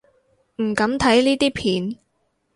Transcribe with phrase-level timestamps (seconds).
[0.55, 1.95] 唔敢睇呢啲片